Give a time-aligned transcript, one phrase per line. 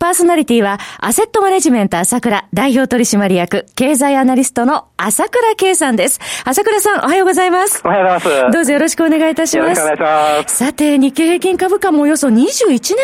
[0.00, 6.20] パーソナリティは、アセットマネジメント朝倉代表取締役、経済アナリストの朝倉慶さんです。
[6.46, 7.82] 朝倉さん、おはようございます。
[7.84, 8.50] おはようございます。
[8.50, 9.78] どうぞよろしくお願いいたします。
[9.78, 10.56] よろしくお願いします。
[10.56, 12.46] さて、日経平均株価もおよそ21年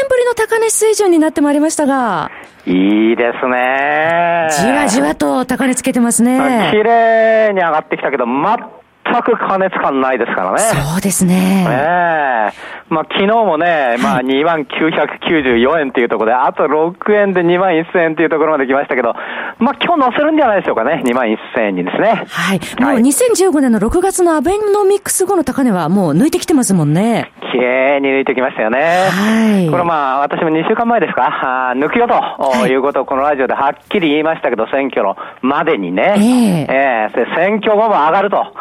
[0.08, 2.30] ぶりの高値水準になってまいりましたが。
[2.64, 4.48] いいですね。
[4.58, 6.70] じわじわと高値つけてますね。
[6.72, 10.60] 綺麗に上がってきたけど、全く加熱感ないですからね。
[10.60, 11.66] そうですね。
[11.68, 19.14] ええまあ昨日もね、まあ2万994円っていうところで、あと6円で2万1000円っていうところまで来ましたけど、
[19.58, 22.24] まあ今日乗せるんじゃないでしょうかね、2万1000円にですね。
[22.28, 22.60] はい。
[22.80, 27.32] もう2015年の6月のアベノミクス後の高値はもう抜いてきてますもんね。
[27.52, 29.08] 綺麗に抜いてきましたよね。
[29.10, 29.70] はい。
[29.70, 36.14] これまあ私も2週間前ですか、あ抜くよということをこのラジオではっきり言いましたけど、選挙のまでにね。
[36.18, 38.52] ええええ選挙後も上がると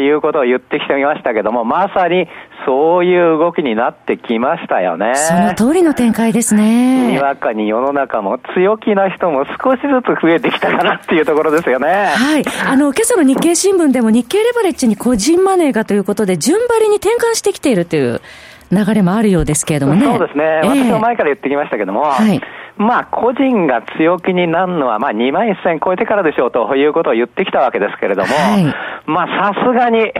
[0.00, 2.26] いうことを言ってきてみましたけども、まさに
[2.66, 5.14] そういう動きになってきましたよね。
[5.14, 7.12] その通りの展開ですね。
[7.12, 11.88] にわかに世の中も強気な人も少しずつ増えてきたかなっていうところですよね。
[11.88, 12.44] はい。
[12.66, 18.20] あの、今朝の日経新聞でも日経レバレッジに個人マネーがということで、順張りに転換してきているという
[18.70, 20.04] 流れもあるようですけれどもね。
[20.04, 20.44] そうですね。
[20.44, 22.40] えー、私は前から言ってきましたけども、はい、
[22.76, 28.64] まあ、個人が強気になるのは、まあ、2万1000超えてからでしょうということを言ってきたわけですけれども、はい、
[29.10, 30.12] まあ、さすがに、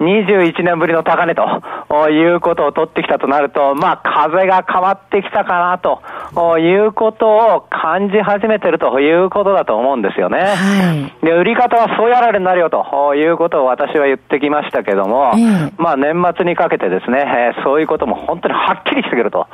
[0.00, 10.38] 21年ぶりの高値ということを取ってきたとなると、まあ、風が変わってきたかなということを感じ始めてるということだと思うんですよね。
[10.38, 15.32] はい、で、売り方はそうやられになるよということを私は言ってきましたけども、
[15.76, 19.46] まあ、年末にかけてですね、えー、そういうことも本当にはっきりしてくると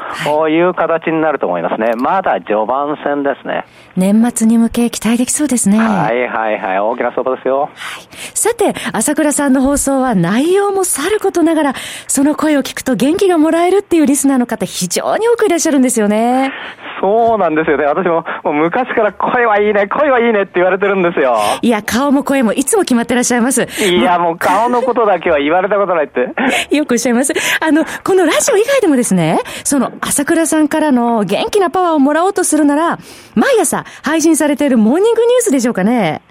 [0.48, 1.92] いう形になると思いますね。
[1.96, 3.64] まだ序盤戦ですね。
[3.96, 5.78] 年末に向け期待できそうですね。
[5.78, 6.80] はいはいはい。
[6.80, 7.62] 大きな相場ですよ。
[7.62, 7.72] はい。
[8.34, 11.74] さて、朝倉さんの放送は内容もさることながら、
[12.08, 16.52] その声を聞くと元気がもらえるっていうリスナーの方非常に多くいらっしゃるんですよね。
[17.00, 17.84] そうなんですよね。
[17.84, 21.36] 私ももう昔から声はいいね、声はいいねって言われてるんですよ。
[21.62, 23.62] いや、顔も声もいつも決まってらっしゃいます。
[23.62, 26.30] いや、もう顔のことだけは言われたことないって。
[26.74, 27.32] よくおっしゃいます。
[27.60, 32.98] あの、このラジオ以外でもですね、その朝倉さんからの元気なパワーをもらおうとするなら、
[33.36, 36.22] 毎朝配信されているモーニングニュースでしょうかね。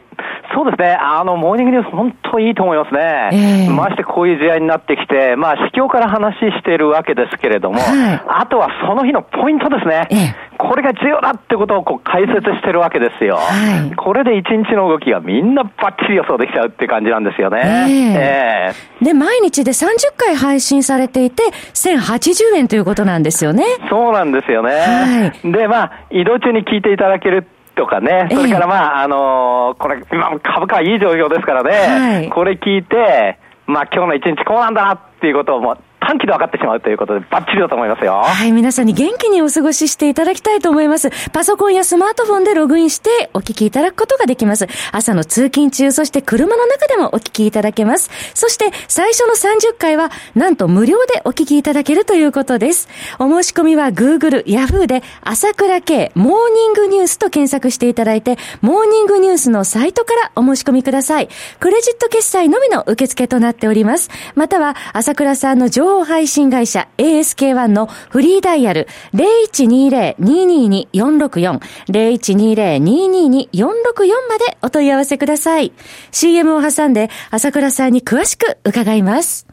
[0.54, 0.94] そうですね。
[0.94, 3.66] あの、モーニングニュース本当いいと思いますね。
[3.66, 10.08] えー、ましてこういう時代になってきて、まあ、市況から話しているわけですけれども、はい、あとはその日のポイントですね。
[10.12, 13.38] えー、これが重要だってことをこう解説してるわけですよ。
[13.38, 17.60] はい、これで一日の動きがみんなバッチリ予想できちゃうって感じなんですよね。
[17.64, 21.44] えー、えー、で、毎日で30回配信されていて、
[21.74, 23.64] 1080円ということなんですよね。
[23.90, 24.72] そうなんですよね。
[24.72, 38.22] はい、で、まあ、移動中に聞いていただけるとかね、それからまあ、あのー、これ、今株価はいい状況ですからね、はい、これ聞いて、まあ今日の一日こうなんだなっていうことをも短期で分かってしまうということで、バッチリだと思いますよ。
[38.24, 41.10] はい、皆さんに元気にお過ごししていただきたいと思います。
[41.32, 44.68] パソコンやスマートフォンでログインしてお聞きいただくことができます。
[44.92, 48.10] 朝の通勤中、そして車の中でもお聞きいただけます。
[48.34, 52.90] そして、最初の30回は、なんと無料でお聞きいただけるということです。
[53.20, 61.30] お申し込みは Google、Yahoo で、朝倉系モーニングニュースと検索していただいて、モーニングニュースのサイトからお申し込みください。
[61.60, 64.10] クレジット決済のみの受付となっております。
[64.36, 71.60] または、朝倉さんの情報配信会社 ASK1 のフリーダイヤル0120-222-464
[71.90, 75.72] 0120-222-464までお問い合わせください。
[76.12, 79.53] CM を挟んで朝倉さんに詳しく伺います。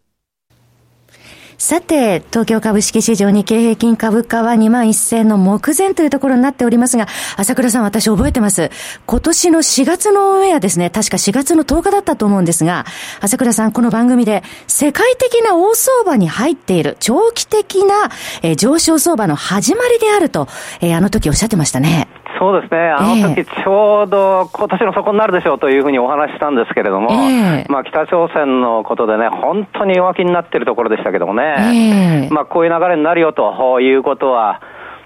[1.63, 8.71] さて、東京株式市場日経平均株価は2万1000の目前というところになっておりますが、朝倉さん私覚えてます？
[9.05, 12.87] 今年の4月のオンエアですね、確か4月の10日だったと思うんですが、
[13.19, 18.09] 朝倉さんこの番組で世界的な大相場に入っている長期的な、
[18.41, 20.47] えー、上昇相場の始まりであると、
[20.79, 22.07] えー、あの時おっしゃってましたね。
[22.41, 34.59] そうですね、あの時ちょうど今年の底になるでしょうというふうにお話したんですけれども、えー、まあ、北朝鮮のことでね、本当に弱気になっているところでしたけどもね、えー、まあ、こういう流れになるよということは、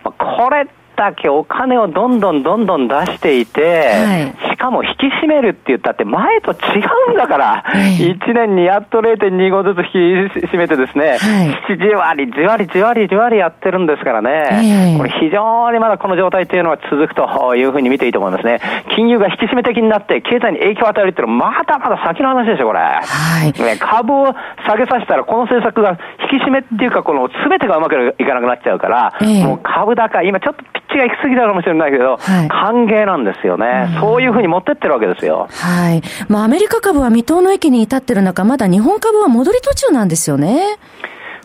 [0.06, 6.80] これだけお金をどんどんどんどん出していて、はい、しかも引き締めるって言ったって前と違
[7.12, 18.62] うんだから、はい、1年にやっと0.25ずつ引き締めてですね、はい、じわりじわりじわりじわりやってるんですからね、これ非常にまだこの状態っていうのは続くというふうに見ていいと思いますね。
[18.96, 22.80] 金融が引き締め的になって経済に影響を与えるっていうのはまだまだ先の話でしょ、これ。
[22.80, 23.02] は
[23.44, 24.34] い、ね、株を
[24.66, 26.00] 下げさせたらこの政策が
[26.32, 29.14] 引き締めっていうか、この全てがうまくいかなくなっちゃうから、
[29.44, 35.48] もう株高、今ちょっとピッチが行き過ぎたかもしれないけど、はい、歓迎なんですよね、うん、そういうふうに持ってってるわけですよ。
[35.52, 36.02] はい。
[36.28, 40.78] まあ、アメリカ株は未踏の駅に至ってる中、まだ日本株は戻り途中なんですよね。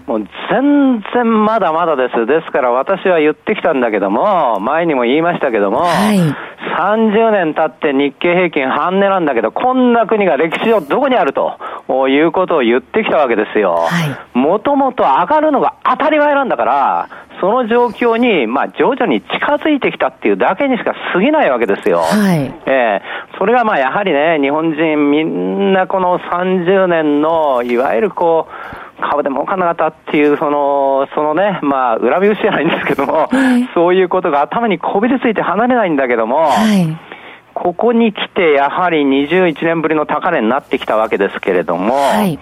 [0.06, 2.26] もう全然まだまだです。
[2.26, 6.18] ですから私は言ってきたんだけども、前にも言いましたけども、はい、
[6.80, 11.58] 30年経って日経平均半値なんだけど、こんな国が歴史上どこにあると
[12.08, 13.86] いうことを言ってきたわけですよ。
[14.32, 17.08] もともと上がるのが当たり前なんだから、
[17.40, 22.00] その状況に、まあ、徐々に近づいてきたっていうだけにしか過ぎないわけですよ。
[22.00, 22.54] はい。
[22.66, 37.10] えー、それがまあ、やはりね、日本人みんなこの30年の、いわゆるこう、株で儲かんなかったっていう、その、そのね、まあ、恨み節じゃないんですけども、はい、そういうことが頭にこびりついて離れないんだけども、はい。
[37.52, 42.38] ここに来て、やはり21年ぶりの高値になってきたわけですけれども、はい、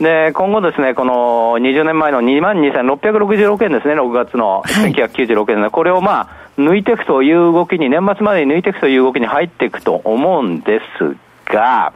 [0.00, 11.16] で、今後ですね、この20年前の2万2666円ですね、6月の1996円で、はい、これをまあ、抜いていくという動きに、年末までに抜いていくという動きに入っていくと思うんです
[11.52, 11.92] が、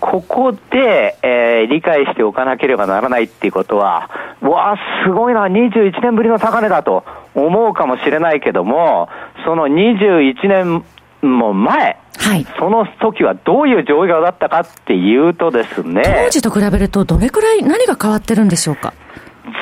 [0.00, 4.08] ここで、えー、理解しておかなければならないっていうことは、
[4.40, 7.04] わあ、すごいな、21年ぶりの高値だと
[7.34, 9.08] 思うかもしれないけども、
[9.44, 10.84] その21年
[11.22, 16.02] も前、はい、その時はどういう状況だったかっていうとですね。
[16.24, 18.92] 当時と比べると、どれくらい何が変わってるんでしょうか？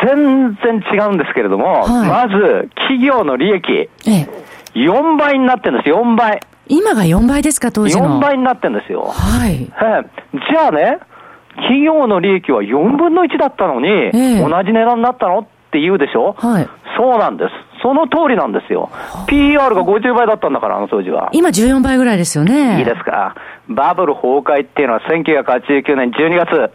[0.04, 4.28] 全然違うんですけれども、はい、まず、企業の利益、ええ、
[4.74, 6.40] 4倍になってるんです、4倍。
[6.68, 8.18] 今が4倍ですか、当時の。
[8.18, 9.02] 4倍になってるんですよ。
[9.02, 9.58] はい。
[9.58, 10.98] じゃあね、
[11.56, 16.34] 企業の利益は4分の1だったのに、ええ、同じ値段になったのって言うでしょ？
[16.38, 16.68] はい。
[16.96, 17.50] そうなんです。
[17.82, 18.90] その通りなんですよ。
[19.26, 21.30] PR が50倍だったんだから、あの数字は。
[21.32, 22.78] 今14倍ぐらいですよね。
[22.78, 23.34] いいですか？
[23.68, 26.54] バブル崩壊っていうのは1989年12月。
[26.54, 26.70] はい。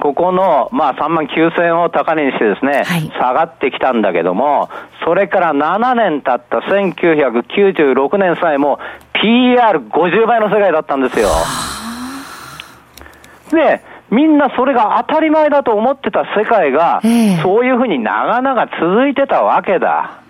[0.00, 4.70] ここの、まあ、3万9000円を高値にしてですね、はい、下がってきたんだけども、
[5.04, 8.78] それから7年経った1996年さえも
[9.22, 11.28] PR50 倍の世界だったんですよ。
[13.52, 17.00] で、みんなそれが当たり前だと思ってた世界が、
[17.42, 20.20] そういうふうに長々続いてたわけだ。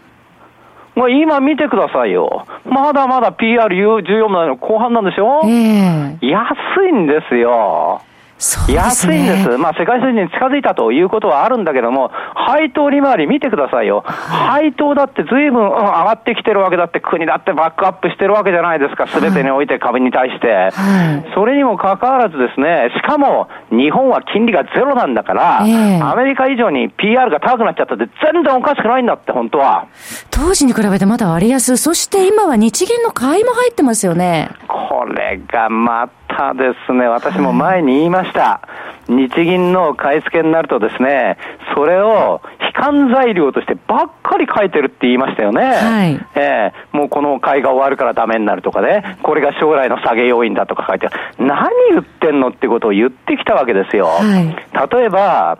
[0.94, 2.46] もう今見てくださいよ。
[2.66, 6.50] まだまだ PR14 の後半なんでしょ、えー、安
[6.90, 8.02] いんですよ。
[8.68, 9.58] ね、安いんです。
[9.58, 14.02] まあ、世界水準に近づいたということはあるんだけども、配当利回り見てくださいよ。
[14.06, 20.48] 配当だって随分、うん、上がってきてるわけだって、国だってバックアップしてるわけじゃないですか、すべてにおいて株に対して。
[20.48, 29.86] はい、それにもかかわらずですね、しかも、日本は金利がゼロなんだから、えー、アメリカ以上に PR が高くなっちゃったって全然おかしくないんだって、本当は。
[30.30, 34.48] 当時に比べてまだ割安、そして今は日銀の買いも入ってますよね。
[34.66, 36.19] これがまた
[36.54, 38.60] ですね、私も前に言いました。
[39.08, 41.36] 日銀の買い付けになるとですね、
[41.74, 45.62] それを悲観材料としてばっかり書いてるって言いましたよね。
[45.62, 46.26] はい。
[46.36, 51.08] えー、もうこの買いが終わるからダメになるとかね、これが将来の下げ要因だとか書いて
[51.38, 54.06] 何言ってんのってことを言ってきたわけですよ。
[54.06, 55.58] はい、例えば、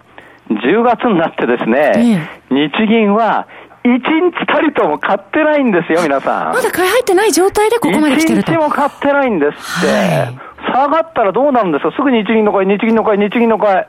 [0.51, 3.47] 10月になってですね、日銀は
[3.83, 6.55] 一日たりとも買ってないんですよ、皆さん。
[6.55, 8.53] まだ買い入ってない状態でここまで来てると。
[8.53, 9.89] 一日も買ってないんですって。
[9.89, 11.93] はい下がったらどうなるんですか？
[11.93, 13.85] すぐ日銀の買い、日銀の買い、日銀の買い。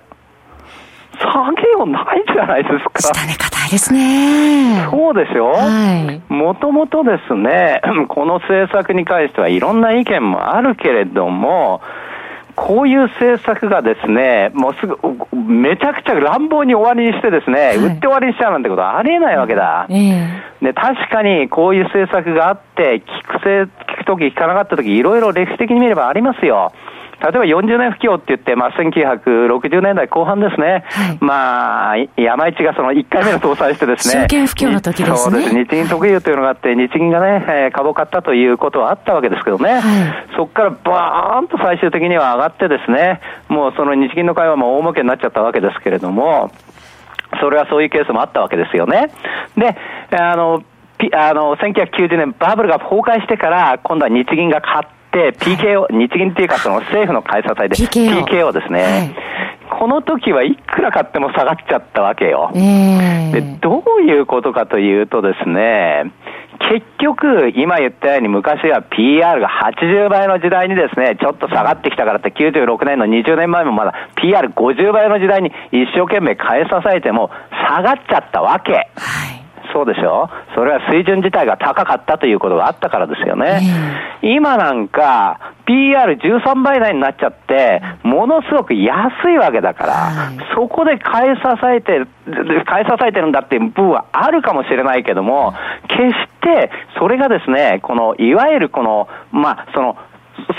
[1.20, 3.02] 下げようないじゃないですか。
[3.02, 4.88] 下値硬いですね。
[4.90, 6.34] そうでしょはい。
[6.34, 11.82] もともとですね、 この政策に関してはいろんな意見もあるけれども、
[12.56, 14.98] こういう政策がですね、もうすぐ、
[15.36, 19.86] めちゃくちゃ乱暴に終わりにしてですね、はい、売って終わりにしちゃうなんてことはありえないわけだ。
[19.90, 20.28] えー、
[20.62, 26.72] で、確かにこういう政策があって、聞くせ、聞くとき聞かなかったとき、いろいろ歴史的に見ればありますよ。
[27.22, 35.18] 例えば40年不況って言って、まあ、1960年代後半ですね、はい、まあ、山一がその1回目の搭載してですね、証券不況の時ですね。
[35.18, 35.54] そうです。
[35.54, 39.82] 日銀特有というのがあって、日銀がね、えー、株を買ったということはあったわけですけどね、はい、
[40.36, 46.52] そこからバーンと最終的には上がってですね、もうその日銀の会話も大儲けになっちゃったわけですけれども、
[47.40, 49.12] それはそういうケースもあったわけですよね。
[49.56, 49.78] で、
[50.20, 50.64] あの、
[51.14, 58.84] あの、1990年バブルが崩壊してから、今度は日銀が買って、PKO、日銀っていうかその政府の買い支えで、PKO, PKO ですね。
[58.84, 59.42] はい
[59.72, 62.52] この時はいくら買っても下がっちゃったわけよ。
[62.54, 66.12] えー、で、どういうことかというとですね、
[66.70, 77.32] 結局、今言ったように昔は PR が80倍の時代にですね、ちょっと下がってきたからって96年の20年前もまだ PR50 倍の時代に一生懸命買い支えても
[77.68, 78.74] 下がっちゃったわけ。
[78.74, 79.41] はい
[79.74, 80.30] そうでしょ？
[80.56, 83.62] それは水準自体が高かったということがあったからですよね。
[84.24, 92.06] えー、今なんか、PR13 倍台になっちゃって、ものすごく安いわけだから、はい、そこで買い支えて、
[92.66, 95.54] 買い支えてるんだっていう部分はあるかもしれないけども、
[95.88, 99.98] 決して、それがですね、この、いわゆるこの、まあ、その、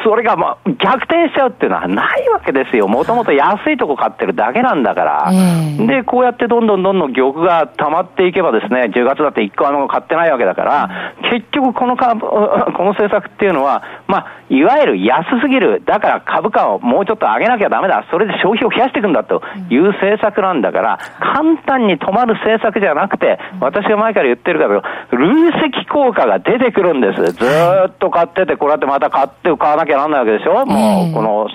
[0.04, 2.88] それがまあ逆転しちゃうっていうのはないわけですよ。
[2.88, 5.30] もともと安いとこ買ってるだけなんだから。
[5.32, 15.82] えー、で、こうやってどんどんどんどん玉が溜まっていけばですね、10月だって1個あの買ってないわけだから、うん、結局この株、 この政策っていうのは、まあ、いわゆる安すぎる。
[15.84, 18.04] だから株価をもうちょっと上げなきゃダメだ。
[18.10, 24.82] それで消費を増やしていくんだという政策なんだから、簡単に止まる政策じゃなくて、私が前から言ってるけど、
[25.16, 27.32] 累積効果が出てくるんです。
[27.32, 27.46] ず
[27.86, 31.46] っと買ってて、こうやってまた買って買わなきゃなんないわけでしょ、もう、この、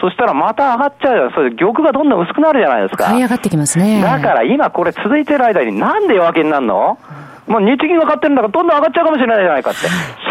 [0.00, 1.32] そしたらまた上がっちゃうじゃん。
[1.32, 3.04] それで玉がどんどん薄くなるじゃないですか。
[3.04, 4.02] 買い上がってきますね。
[4.02, 6.98] だから今これ続いてる間になんで弱気になるの？
[7.46, 9.80] もう日銀が買ってるんだからどんどん上がっちゃうかもしれないじゃないかって。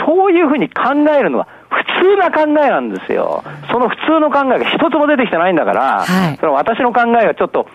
[0.06, 3.44] そういうふうに考えるのは普通な考えなんですよ。
[3.72, 7.68] その普通の考えが一つも出てきてないんだから、はい、その私の考えがちょっと、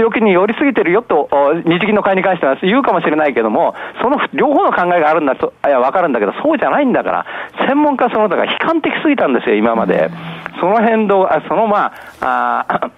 [0.00, 1.28] 強気に寄りすぎてるよと、
[1.66, 7.26] 日銀の会に関しては言うかもしれないけども、その両方の考えがあるんだと、いや、分かるんだけど、そうじゃないんだから、
[7.68, 10.10] 専門家その他が悲観的すぎたんですよ、今まで。
[10.58, 11.92] その変動、そのま
[12.22, 12.90] あ、あ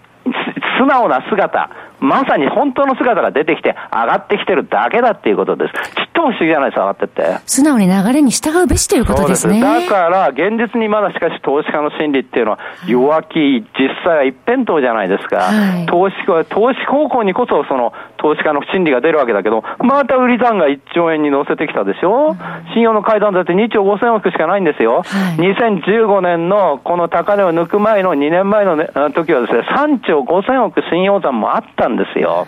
[0.79, 1.71] 素直な姿、
[2.03, 5.73] まさに本当の姿が出てきて、上がってきてるだけだっていうことです。
[5.73, 7.39] ちっとも不思議じゃないです、上がってって。
[7.47, 9.61] 素直に流れに従うべしということですね。
[9.61, 15.39] だから、現実にまだしかし投資家の心理っていうのは、弱気、実際は一辺倒じゃないですか。
[15.39, 16.17] はい、投資
[16.49, 25.03] 投資方向にこそ、その、投資家の心理が出るわけだけど、また売り残が1兆円に乗せてきたでしょ、うん、信用の階段だって2兆5000億しかないんですよ。
[25.03, 25.05] はい、
[25.39, 32.47] 2015年のこの高値を抜く前の2年前の、ね、時はですね、3兆5000億信用残もあったんですよ。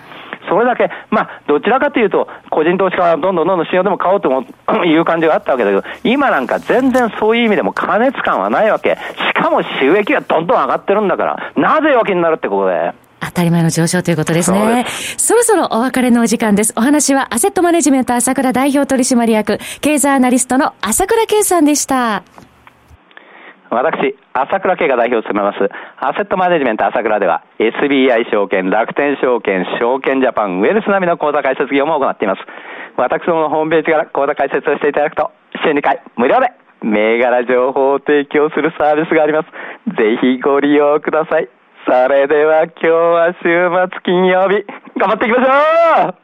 [0.48, 4.30] それだけ、まあ、どちらかというと、個人投資家はどんどんどんどん信用でも買おうと
[4.84, 8.98] いう感じがあったわけだけど、今なんか全然そういう意味でも過熱感はないわけ。
[9.30, 12.92] しかも収益がどんどん上がってるんだから、なぜ弱気になるってことで。
[13.20, 14.84] 当たり前の上昇ということですね。
[15.16, 16.74] そろそろお別れのお時間です。
[16.76, 22.22] お話はアセットマネジメント朝倉代表取締役、経済アナリストの朝倉圭さんでした。
[23.70, 32.40] 私、朝倉慶が代表を務めます、アセットマネジメント朝倉では、SBI 証券、楽天証券、証券ジャパン、ウェルス並みの口座開設業務を行っています。
[32.96, 35.30] 私どものホームページから口座開設をしていただくと、
[35.64, 36.52] 週2回無料で
[36.82, 39.48] 銘柄情報を提供するサービスがあります。
[39.96, 41.48] ぜひご利用ください。
[41.86, 44.64] それでは今日は週末金曜日、
[44.98, 46.14] 頑張っていきましょう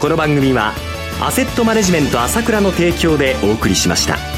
[0.00, 0.72] この番組は、
[1.20, 4.37] アセットマネジメント朝倉の提供でお送りしました。